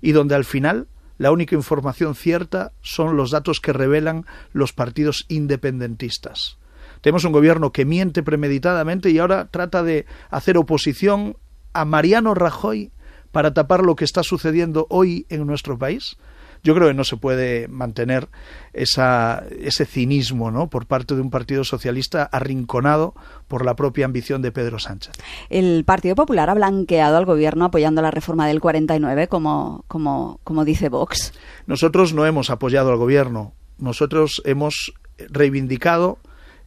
y 0.00 0.12
donde 0.12 0.34
al 0.34 0.44
final 0.44 0.88
la 1.18 1.30
única 1.30 1.54
información 1.54 2.14
cierta 2.14 2.72
son 2.80 3.16
los 3.16 3.30
datos 3.30 3.60
que 3.60 3.72
revelan 3.72 4.26
los 4.52 4.72
partidos 4.72 5.24
independentistas. 5.28 6.58
Tenemos 7.02 7.24
un 7.24 7.32
gobierno 7.32 7.72
que 7.72 7.84
miente 7.84 8.22
premeditadamente 8.22 9.10
y 9.10 9.18
ahora 9.18 9.48
trata 9.50 9.82
de 9.82 10.06
hacer 10.30 10.56
oposición 10.56 11.36
a 11.74 11.84
Mariano 11.84 12.34
Rajoy 12.34 12.92
para 13.32 13.52
tapar 13.52 13.84
lo 13.84 13.96
que 13.96 14.04
está 14.04 14.22
sucediendo 14.22 14.86
hoy 14.88 15.26
en 15.28 15.46
nuestro 15.46 15.76
país. 15.78 16.16
Yo 16.64 16.76
creo 16.76 16.86
que 16.86 16.94
no 16.94 17.02
se 17.02 17.16
puede 17.16 17.66
mantener 17.66 18.28
esa, 18.72 19.42
ese 19.58 19.84
cinismo 19.84 20.52
¿no? 20.52 20.70
por 20.70 20.86
parte 20.86 21.16
de 21.16 21.20
un 21.20 21.30
Partido 21.30 21.64
Socialista 21.64 22.22
arrinconado 22.22 23.14
por 23.48 23.64
la 23.64 23.74
propia 23.74 24.04
ambición 24.04 24.42
de 24.42 24.52
Pedro 24.52 24.78
Sánchez. 24.78 25.12
El 25.50 25.84
Partido 25.84 26.14
Popular 26.14 26.48
ha 26.50 26.54
blanqueado 26.54 27.16
al 27.16 27.24
Gobierno 27.24 27.64
apoyando 27.64 28.00
la 28.00 28.12
reforma 28.12 28.46
del 28.46 28.60
49, 28.60 29.26
como, 29.26 29.84
como, 29.88 30.38
como 30.44 30.64
dice 30.64 30.88
Vox. 30.88 31.32
Nosotros 31.66 32.14
no 32.14 32.26
hemos 32.26 32.48
apoyado 32.48 32.92
al 32.92 32.96
Gobierno. 32.96 33.54
Nosotros 33.78 34.40
hemos 34.44 34.92
reivindicado 35.18 36.18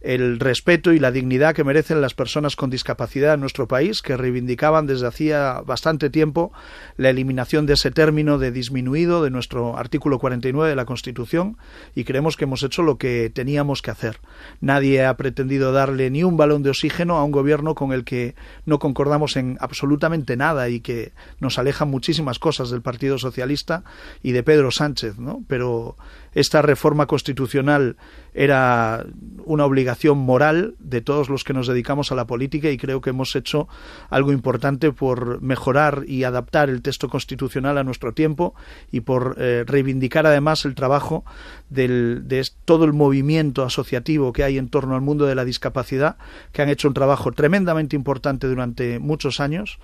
el 0.05 0.39
respeto 0.39 0.93
y 0.93 0.99
la 0.99 1.11
dignidad 1.11 1.55
que 1.55 1.63
merecen 1.63 1.99
las 1.99 2.13
personas 2.13 2.55
con 2.55 2.69
discapacidad 2.69 3.33
en 3.33 3.39
nuestro 3.39 3.67
país, 3.67 4.03
que 4.03 4.15
reivindicaban 4.15 4.85
desde 4.85 5.07
hacía 5.07 5.61
bastante 5.65 6.11
tiempo 6.11 6.51
la 6.95 7.09
eliminación 7.09 7.65
de 7.65 7.73
ese 7.73 7.89
término 7.89 8.37
de 8.37 8.51
disminuido 8.51 9.23
de 9.23 9.31
nuestro 9.31 9.77
artículo 9.77 10.19
49 10.19 10.69
de 10.69 10.75
la 10.75 10.85
Constitución 10.85 11.57
y 11.95 12.03
creemos 12.03 12.37
que 12.37 12.43
hemos 12.43 12.61
hecho 12.61 12.83
lo 12.83 12.99
que 12.99 13.31
teníamos 13.33 13.81
que 13.81 13.91
hacer. 13.91 14.19
Nadie 14.61 15.03
ha 15.05 15.17
pretendido 15.17 15.71
darle 15.71 16.11
ni 16.11 16.23
un 16.23 16.37
balón 16.37 16.61
de 16.61 16.69
oxígeno 16.69 17.17
a 17.17 17.23
un 17.23 17.31
gobierno 17.31 17.73
con 17.73 17.91
el 17.91 18.03
que 18.03 18.35
no 18.65 18.77
concordamos 18.77 19.35
en 19.37 19.57
absolutamente 19.59 20.37
nada 20.37 20.69
y 20.69 20.81
que 20.81 21.13
nos 21.39 21.57
aleja 21.57 21.85
muchísimas 21.85 22.37
cosas 22.37 22.69
del 22.69 22.83
Partido 22.83 23.17
Socialista 23.17 23.83
y 24.21 24.33
de 24.33 24.43
Pedro 24.43 24.69
Sánchez, 24.69 25.17
¿no? 25.17 25.43
Pero 25.47 25.97
esta 26.35 26.61
reforma 26.61 27.07
constitucional 27.07 27.95
era 28.33 29.05
una 29.45 29.65
obligación 29.65 30.17
moral 30.17 30.75
de 30.79 31.01
todos 31.01 31.29
los 31.29 31.45
que 31.45 31.53
nos 31.53 31.67
dedicamos 31.67 32.11
a 32.11 32.15
la 32.15 32.27
política 32.27 32.69
y 32.69 32.77
creo 32.77 32.99
que 32.99 33.11
hemos 33.11 33.35
hecho 33.35 33.69
algo 34.09 34.33
importante 34.33 34.91
por 34.91 35.41
mejorar 35.41 36.03
y 36.07 36.25
adaptar 36.25 36.69
el 36.69 36.81
texto 36.81 37.07
constitucional 37.09 37.77
a 37.77 37.85
nuestro 37.85 38.13
tiempo 38.13 38.53
y 38.91 38.99
por 38.99 39.37
eh, 39.39 39.63
reivindicar 39.65 40.27
además 40.27 40.65
el 40.65 40.75
trabajo 40.75 41.23
de 41.69 42.45
todo 42.65 42.83
el 42.83 42.91
movimiento 42.91 43.63
asociativo 43.63 44.33
que 44.33 44.43
hay 44.43 44.57
en 44.57 44.69
torno 44.69 44.95
al 44.95 45.01
mundo 45.01 45.25
de 45.25 45.35
la 45.35 45.45
discapacidad, 45.45 46.17
que 46.51 46.61
han 46.61 46.69
hecho 46.69 46.89
un 46.89 46.93
trabajo 46.93 47.31
tremendamente 47.31 47.95
importante 47.95 48.47
durante 48.47 48.99
muchos 48.99 49.39
años 49.39 49.79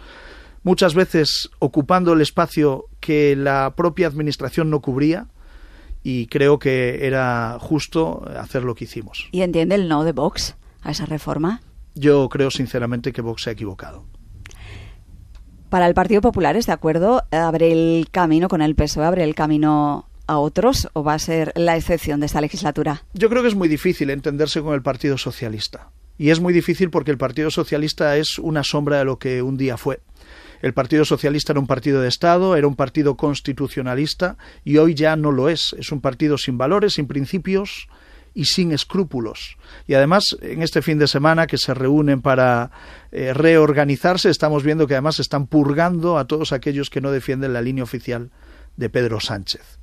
muchas 0.64 0.94
veces 0.94 1.50
ocupando 1.60 2.14
el 2.14 2.22
espacio 2.22 2.86
que 3.00 3.36
la 3.36 3.74
propia 3.76 4.08
administración 4.08 4.70
no 4.70 4.82
cubría 4.82 5.28
y 6.04 6.28
creo 6.28 6.60
que 6.60 7.06
era 7.06 7.58
justo 7.60 8.26
hacer 8.38 8.64
lo 8.64 8.76
que 8.76 8.86
hicimos. 8.86 9.30
¿Y 9.32 9.42
entiende 9.42 9.76
el 9.76 9.88
no 9.88 10.04
de 10.04 10.12
Vox 10.12 10.56
a 10.82 10.92
esa 10.92 11.06
reforma? 11.06 11.62
Yo 11.94 12.30
creo 12.30 12.52
sinceramente 12.52 13.12
que 13.12 13.22
Vox 13.22 13.44
se 13.44 13.50
ha 13.50 13.54
equivocado. 13.54 14.06
Para 15.70 15.88
el 15.88 15.94
Partido 15.94 16.22
Popular, 16.22 16.58
¿es 16.58 16.66
de 16.66 16.74
acuerdo? 16.74 17.24
¿Abre 17.32 17.72
el 17.72 18.08
camino 18.12 18.50
con 18.50 18.62
el 18.62 18.76
PSOE? 18.76 19.06
¿Abre 19.06 19.24
el 19.24 19.36
camino 19.36 20.06
a 20.28 20.38
otros 20.38 20.90
o 20.94 21.04
va 21.04 21.14
a 21.14 21.20
ser 21.20 21.54
la 21.56 21.78
excepción 21.78 22.20
de 22.20 22.26
esta 22.26 22.42
legislatura? 22.42 23.04
Yo 23.14 23.30
creo 23.30 23.42
que 23.42 23.48
es 23.48 23.56
muy 23.56 23.70
difícil 23.70 24.10
entenderse 24.10 24.62
con 24.62 24.74
el 24.74 24.82
Partido 24.82 25.18
Socialista. 25.18 25.90
Y 26.18 26.30
es 26.30 26.40
muy 26.40 26.54
difícil 26.54 26.90
porque 26.90 27.12
el 27.12 27.18
Partido 27.18 27.50
Socialista 27.52 28.18
es 28.18 28.38
una 28.38 28.64
sombra 28.64 29.00
de 29.00 29.06
lo 29.06 29.18
que 29.18 29.42
un 29.42 29.58
día 29.58 29.78
fue. 29.78 30.02
El 30.62 30.74
Partido 30.74 31.06
Socialista 31.06 31.54
era 31.54 31.60
un 31.60 31.68
partido 31.68 32.02
de 32.02 32.08
Estado, 32.08 32.56
era 32.56 32.68
un 32.68 32.76
partido 32.76 33.18
constitucionalista 33.18 34.38
y 34.64 34.78
hoy 34.78 34.94
ya 34.94 35.16
no 35.16 35.32
lo 35.32 35.50
es. 35.50 35.76
Es 35.80 35.92
un 35.92 36.02
partido 36.02 36.38
sin 36.38 36.58
valores, 36.58 36.94
sin 36.94 37.08
principios 37.08 37.88
y 38.34 38.46
sin 38.46 38.72
escrúpulos. 38.72 39.58
Y 39.88 39.96
además, 39.96 40.38
en 40.42 40.62
este 40.62 40.82
fin 40.82 41.00
de 41.00 41.08
semana 41.08 41.48
que 41.48 41.58
se 41.58 41.74
reúnen 41.74 42.22
para 42.22 42.72
eh, 43.12 43.34
reorganizarse, 43.34 44.30
estamos 44.30 44.64
viendo 44.64 44.88
que 44.88 44.94
además 44.94 45.20
están 45.20 45.48
purgando 45.48 46.18
a 46.18 46.26
todos 46.26 46.54
aquellos 46.54 46.90
que 46.90 47.02
no 47.02 47.12
defienden 47.12 47.54
la 47.54 47.62
línea 47.62 47.84
oficial 47.84 48.30
de 48.78 48.90
Pedro 48.90 49.20
Sánchez. 49.20 49.80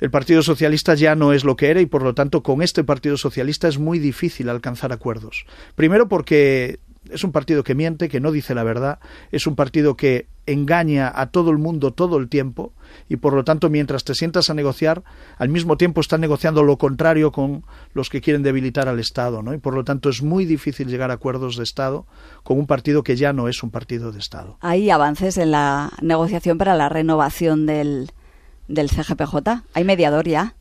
El 0.00 0.10
Partido 0.10 0.42
Socialista 0.42 0.94
ya 0.94 1.14
no 1.14 1.34
es 1.34 1.44
lo 1.44 1.56
que 1.56 1.68
era 1.68 1.82
y 1.82 1.86
por 1.86 2.02
lo 2.02 2.14
tanto 2.14 2.42
con 2.42 2.62
este 2.62 2.84
Partido 2.84 3.18
Socialista 3.18 3.68
es 3.68 3.78
muy 3.78 3.98
difícil 3.98 4.48
alcanzar 4.48 4.92
acuerdos. 4.92 5.44
Primero 5.74 6.08
porque 6.08 6.80
es 7.08 7.24
un 7.24 7.32
partido 7.32 7.64
que 7.64 7.74
miente, 7.74 8.08
que 8.08 8.20
no 8.20 8.30
dice 8.32 8.54
la 8.54 8.62
verdad, 8.62 8.98
es 9.32 9.46
un 9.46 9.56
partido 9.56 9.96
que 9.96 10.26
engaña 10.46 11.10
a 11.14 11.30
todo 11.30 11.50
el 11.50 11.58
mundo 11.58 11.92
todo 11.92 12.18
el 12.18 12.28
tiempo 12.28 12.72
y 13.08 13.16
por 13.16 13.34
lo 13.34 13.44
tanto 13.44 13.70
mientras 13.70 14.04
te 14.04 14.14
sientas 14.14 14.50
a 14.50 14.54
negociar, 14.54 15.02
al 15.38 15.48
mismo 15.48 15.76
tiempo 15.76 16.00
están 16.00 16.20
negociando 16.20 16.62
lo 16.62 16.76
contrario 16.76 17.32
con 17.32 17.64
los 17.94 18.10
que 18.10 18.20
quieren 18.20 18.42
debilitar 18.42 18.88
al 18.88 18.98
Estado, 18.98 19.42
¿no? 19.42 19.54
Y 19.54 19.58
por 19.58 19.74
lo 19.74 19.84
tanto 19.84 20.08
es 20.08 20.22
muy 20.22 20.44
difícil 20.44 20.88
llegar 20.88 21.10
a 21.10 21.14
acuerdos 21.14 21.56
de 21.56 21.62
Estado 21.62 22.06
con 22.42 22.58
un 22.58 22.66
partido 22.66 23.02
que 23.02 23.16
ya 23.16 23.32
no 23.32 23.48
es 23.48 23.62
un 23.62 23.70
partido 23.70 24.12
de 24.12 24.18
Estado. 24.18 24.58
¿Hay 24.60 24.90
avances 24.90 25.38
en 25.38 25.52
la 25.52 25.92
negociación 26.02 26.58
para 26.58 26.74
la 26.74 26.88
renovación 26.88 27.66
del, 27.66 28.10
del 28.68 28.90
CGPJ? 28.90 29.36
¿Hay 29.74 29.84
mediador 29.84 30.26
ya? 30.26 30.54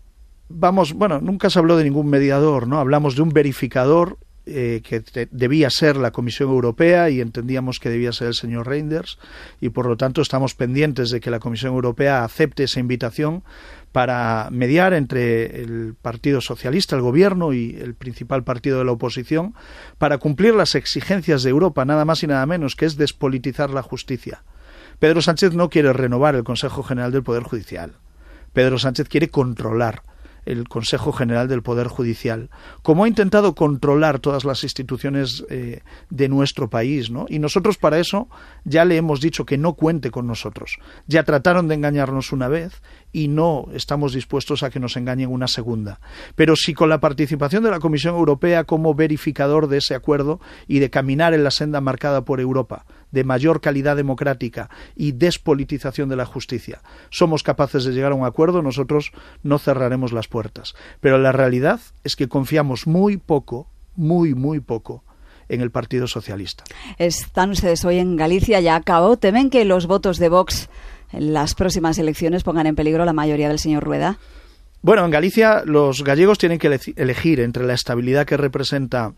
Vamos, 0.49 0.93
bueno, 0.93 1.19
nunca 1.19 1.49
se 1.49 1.59
habló 1.59 1.77
de 1.77 1.83
ningún 1.83 2.07
mediador, 2.07 2.67
¿no? 2.67 2.79
Hablamos 2.79 3.15
de 3.15 3.21
un 3.21 3.29
verificador 3.29 4.17
eh, 4.49 4.81
que 4.83 5.27
debía 5.31 5.69
ser 5.69 5.95
la 5.95 6.11
Comisión 6.11 6.49
Europea 6.49 7.09
y 7.09 7.21
entendíamos 7.21 7.79
que 7.79 7.89
debía 7.89 8.11
ser 8.11 8.27
el 8.27 8.33
señor 8.33 8.67
Reinders 8.67 9.19
y 9.61 9.69
por 9.69 9.85
lo 9.85 9.97
tanto 9.97 10.21
estamos 10.21 10.55
pendientes 10.55 11.09
de 11.11 11.19
que 11.19 11.31
la 11.31 11.39
Comisión 11.39 11.73
Europea 11.73 12.23
acepte 12.23 12.63
esa 12.63 12.79
invitación 12.79 13.43
para 13.91 14.49
mediar 14.51 14.93
entre 14.93 15.61
el 15.61 15.95
Partido 15.99 16.41
Socialista, 16.41 16.95
el 16.95 17.01
Gobierno 17.01 17.53
y 17.53 17.75
el 17.79 17.95
principal 17.95 18.43
partido 18.43 18.79
de 18.79 18.85
la 18.85 18.91
oposición 18.91 19.55
para 19.97 20.17
cumplir 20.17 20.53
las 20.53 20.75
exigencias 20.75 21.43
de 21.43 21.49
Europa, 21.49 21.85
nada 21.85 22.05
más 22.05 22.23
y 22.23 22.27
nada 22.27 22.45
menos, 22.45 22.75
que 22.75 22.85
es 22.85 22.97
despolitizar 22.97 23.71
la 23.71 23.81
justicia. 23.81 24.43
Pedro 24.99 25.21
Sánchez 25.21 25.53
no 25.53 25.69
quiere 25.69 25.93
renovar 25.93 26.35
el 26.35 26.43
Consejo 26.43 26.83
General 26.83 27.11
del 27.11 27.23
Poder 27.23 27.43
Judicial. 27.43 27.93
Pedro 28.53 28.77
Sánchez 28.77 29.07
quiere 29.07 29.29
controlar 29.29 30.03
el 30.49 30.67
Consejo 30.67 31.11
General 31.11 31.47
del 31.47 31.61
Poder 31.61 31.87
Judicial, 31.87 32.49
como 32.81 33.03
ha 33.03 33.07
intentado 33.07 33.53
controlar 33.53 34.19
todas 34.19 34.45
las 34.45 34.63
instituciones 34.63 35.45
eh, 35.49 35.81
de 36.09 36.27
nuestro 36.27 36.69
país, 36.69 37.11
¿no? 37.11 37.25
Y 37.29 37.39
nosotros 37.39 37.77
para 37.77 37.99
eso 37.99 38.27
ya 38.63 38.83
le 38.83 38.97
hemos 38.97 39.21
dicho 39.21 39.45
que 39.45 39.57
no 39.57 39.73
cuente 39.73 40.09
con 40.09 40.25
nosotros. 40.25 40.79
Ya 41.07 41.23
trataron 41.23 41.67
de 41.67 41.75
engañarnos 41.75 42.31
una 42.31 42.47
vez 42.47 42.81
y 43.11 43.27
no 43.27 43.67
estamos 43.73 44.13
dispuestos 44.13 44.63
a 44.63 44.69
que 44.69 44.79
nos 44.79 44.97
engañen 44.97 45.31
una 45.31 45.47
segunda. 45.47 45.99
Pero 46.35 46.55
si 46.55 46.73
con 46.73 46.89
la 46.89 46.99
participación 46.99 47.63
de 47.63 47.71
la 47.71 47.79
Comisión 47.79 48.15
Europea 48.15 48.63
como 48.63 48.95
verificador 48.95 49.67
de 49.67 49.77
ese 49.77 49.95
acuerdo 49.95 50.39
y 50.67 50.79
de 50.79 50.89
caminar 50.89 51.33
en 51.33 51.43
la 51.43 51.51
senda 51.51 51.79
marcada 51.79 52.25
por 52.25 52.39
Europa, 52.39 52.85
de 53.11 53.23
mayor 53.23 53.61
calidad 53.61 53.95
democrática 53.95 54.69
y 54.95 55.13
despolitización 55.13 56.09
de 56.09 56.15
la 56.15 56.25
justicia, 56.25 56.81
somos 57.09 57.43
capaces 57.43 57.83
de 57.83 57.91
llegar 57.91 58.11
a 58.11 58.15
un 58.15 58.25
acuerdo, 58.25 58.61
nosotros 58.61 59.11
no 59.43 59.59
cerraremos 59.59 60.11
las 60.11 60.27
puertas. 60.27 60.75
Pero 60.99 61.17
la 61.17 61.31
realidad 61.31 61.79
es 62.03 62.15
que 62.15 62.27
confiamos 62.27 62.87
muy 62.87 63.17
poco, 63.17 63.67
muy, 63.95 64.33
muy 64.33 64.59
poco 64.59 65.03
en 65.49 65.61
el 65.61 65.71
Partido 65.71 66.07
Socialista. 66.07 66.63
Están 66.97 67.49
ustedes 67.49 67.83
hoy 67.83 67.97
en 67.97 68.15
Galicia, 68.15 68.59
ya 68.61 68.75
acabó. 68.75 69.17
¿Temen 69.17 69.49
que 69.49 69.65
los 69.65 69.87
votos 69.87 70.19
de 70.19 70.29
Vox 70.29 70.69
en 71.11 71.33
las 71.33 71.55
próximas 71.55 71.97
elecciones 71.97 72.43
pongan 72.43 72.67
en 72.67 72.75
peligro 72.75 73.03
la 73.03 73.13
mayoría 73.13 73.49
del 73.49 73.59
señor 73.59 73.83
Rueda? 73.83 74.19
Bueno, 74.81 75.03
en 75.03 75.11
Galicia 75.11 75.63
los 75.65 76.03
gallegos 76.03 76.37
tienen 76.37 76.59
que 76.59 76.79
elegir 76.95 77.41
entre 77.41 77.65
la 77.65 77.73
estabilidad 77.73 78.25
que 78.25 78.37
representa 78.37 79.13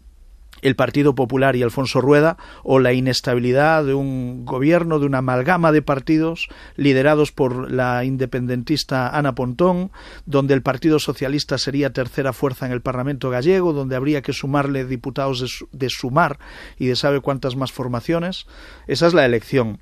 el 0.62 0.76
Partido 0.76 1.16
Popular 1.16 1.56
y 1.56 1.64
Alfonso 1.64 2.02
Rueda 2.02 2.38
o 2.64 2.80
la 2.80 2.94
inestabilidad 2.94 3.84
de 3.84 3.94
un 3.94 4.46
gobierno, 4.46 5.00
de 5.00 5.06
una 5.06 5.20
amalgama 5.20 5.72
de 5.72 5.82
partidos 5.82 6.50
liderados 6.76 7.32
por 7.32 7.72
la 7.72 8.04
independentista 8.06 9.10
Ana 9.10 9.36
Pontón, 9.36 9.92
donde 10.26 10.54
el 10.54 10.62
Partido 10.62 11.00
Socialista 11.00 11.58
sería 11.58 11.94
tercera 11.94 12.34
fuerza 12.34 12.66
en 12.66 12.72
el 12.72 12.82
Parlamento 12.82 13.30
gallego, 13.30 13.74
donde 13.74 13.96
habría 13.96 14.22
que 14.22 14.34
sumarle 14.34 14.86
diputados 14.86 15.40
de, 15.40 15.68
de 15.72 15.90
sumar 15.90 16.40
y 16.78 16.88
de 16.88 16.96
sabe 16.96 17.22
cuántas 17.22 17.56
más 17.56 17.72
formaciones. 17.72 18.46
Esa 18.88 19.08
es 19.08 19.14
la 19.14 19.26
elección. 19.26 19.80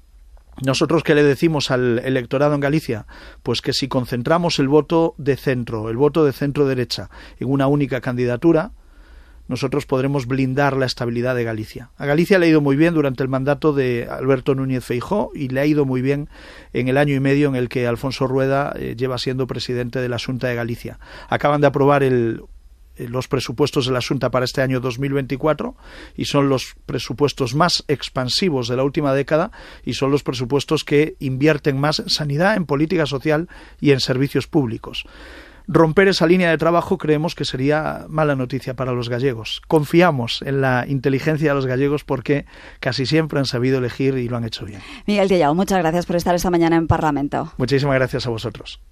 Nosotros 0.62 1.04
qué 1.04 1.16
le 1.16 1.24
decimos 1.24 1.72
al 1.72 2.00
electorado 2.00 2.54
en 2.54 2.60
Galicia? 2.60 3.06
Pues 3.44 3.62
que 3.62 3.72
si 3.72 3.88
concentramos 3.88 4.60
el 4.60 4.68
voto 4.68 5.16
de 5.18 5.38
centro, 5.38 5.90
el 5.90 5.96
voto 5.96 6.26
de 6.26 6.34
centro 6.34 6.68
derecha 6.68 7.10
en 7.40 7.50
una 7.50 7.68
única 7.68 8.02
candidatura, 8.02 8.74
nosotros 9.50 9.88
podremos 9.88 10.28
blindar 10.28 10.78
la 10.78 10.86
estabilidad 10.86 11.36
de 11.36 11.44
Galicia. 11.44 11.90
A 11.98 12.06
Galicia 12.06 12.38
le 12.38 12.46
ha 12.46 12.50
ido 12.50 12.62
muy 12.62 12.78
bien 12.78 12.94
durante 12.94 13.24
el 13.24 13.30
mandato 13.30 13.74
de 13.74 14.08
Alberto 14.10 14.54
Núñez 14.54 14.86
Feijó 14.86 15.32
y 15.34 15.50
le 15.50 15.60
ha 15.60 15.66
ido 15.66 15.86
muy 15.86 16.02
bien 16.02 16.30
en 16.72 16.88
el 16.88 16.98
año 16.98 17.16
y 17.16 17.20
medio 17.20 17.50
en 17.50 17.56
el 17.56 17.68
que 17.68 17.88
Alfonso 17.88 18.28
Rueda 18.28 18.72
eh, 18.78 18.96
lleva 18.96 19.18
siendo 19.18 19.48
presidente 19.48 20.00
de 20.00 20.08
la 20.08 20.20
Junta 20.20 20.48
de 20.48 20.56
Galicia. 20.56 21.00
Acaban 21.30 21.62
de 21.62 21.68
aprobar 21.68 22.04
eh, 22.04 22.38
los 23.00 23.28
presupuestos 23.28 23.88
de 23.88 23.92
la 23.92 24.02
Junta 24.08 24.30
para 24.30 24.46
este 24.46 24.62
año 24.62 24.80
2024 24.82 25.76
y 26.16 26.26
son 26.26 26.48
los 26.48 26.76
presupuestos 26.86 27.56
más 27.56 27.84
expansivos 27.88 28.68
de 28.68 28.76
la 28.76 28.84
última 28.84 29.16
década 29.16 29.52
y 29.84 29.94
son 29.94 30.12
los 30.12 30.22
presupuestos 30.22 30.84
que 30.84 31.16
invierten 31.20 31.80
más 31.80 31.98
en 31.98 32.10
sanidad, 32.10 32.56
en 32.56 32.68
política 32.68 33.08
social 33.08 33.50
y 33.82 33.92
en 33.92 34.00
servicios 34.00 34.46
públicos 34.46 35.08
romper 35.70 36.08
esa 36.08 36.26
línea 36.26 36.50
de 36.50 36.58
trabajo 36.58 36.98
creemos 36.98 37.36
que 37.36 37.46
sería 37.46 38.06
mala 38.10 38.36
noticia 38.36 38.74
para 38.74 38.92
los 38.92 39.08
gallegos. 39.08 39.62
Confiamos 39.68 40.42
en 40.42 40.62
la 40.62 40.86
inteligencia 40.88 41.50
de 41.50 41.56
los 41.56 41.68
gallegos 41.68 42.04
porque 42.04 42.46
casi 42.80 43.06
siempre 43.06 43.40
han 43.40 43.46
sabido 43.46 43.78
elegir 43.78 44.18
y 44.18 44.28
lo 44.28 44.38
han 44.38 44.46
hecho 44.46 44.66
bien. 44.66 44.82
Miguel 45.06 45.30
Tellao, 45.30 45.54
muchas 45.54 45.78
gracias 45.78 46.08
por 46.08 46.16
estar 46.16 46.34
esta 46.34 46.50
mañana 46.50 46.76
en 46.76 46.88
Parlamento. 46.88 47.54
Muchísimas 47.58 47.96
gracias 47.96 48.26
a 48.26 48.32
vosotros. 48.32 48.80